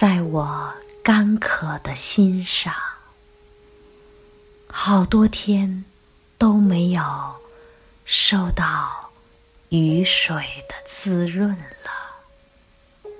[0.00, 2.72] 在我干渴的心上，
[4.66, 5.84] 好多天
[6.38, 7.02] 都没有
[8.06, 9.10] 受到
[9.68, 10.34] 雨水
[10.66, 13.10] 的滋润了，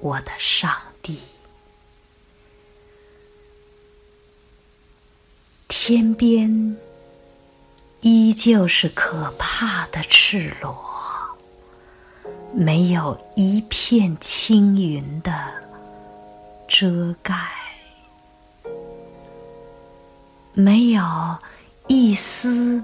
[0.00, 1.20] 我的上帝。
[5.68, 6.74] 天边
[8.00, 11.38] 依旧是可怕的赤裸，
[12.54, 15.59] 没有一片青云的
[16.80, 17.34] 遮盖，
[20.54, 21.02] 没有
[21.88, 22.82] 一丝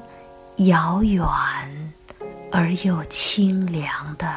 [0.56, 1.24] 遥远
[2.52, 4.28] 而又清凉的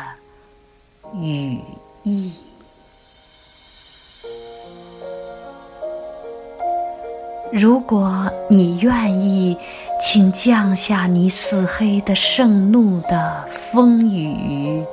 [1.13, 1.59] 羽
[2.03, 2.31] 翼。
[7.51, 9.57] 如果你愿意，
[9.99, 14.85] 请降下你死黑的盛怒的风雨，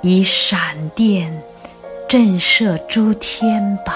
[0.00, 1.44] 以闪电
[2.12, 3.94] 震慑诸天吧。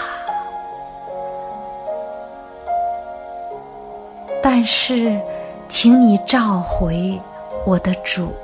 [4.42, 5.20] 但是，
[5.68, 7.20] 请你召回
[7.66, 8.34] 我的主，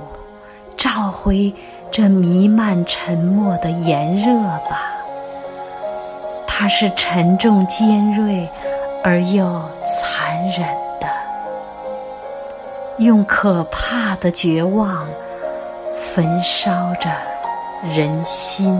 [0.77, 1.51] 召回
[1.91, 4.92] 这弥漫沉默的炎热吧。
[6.47, 8.47] 它是沉重尖锐。
[9.03, 10.61] 而又残忍
[11.01, 11.09] 的，
[12.98, 15.09] 用可怕的绝望
[15.97, 17.11] 焚烧着
[17.83, 18.79] 人心，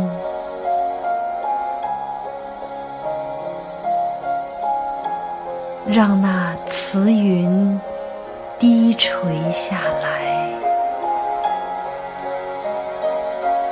[5.87, 7.81] 让那慈云
[8.59, 10.51] 低垂下来，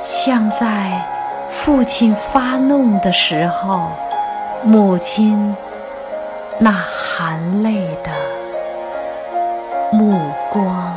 [0.01, 1.05] 像在
[1.49, 3.91] 父亲发怒的时候，
[4.63, 5.55] 母亲。
[6.63, 8.11] 那含泪的
[9.91, 10.90] 目光。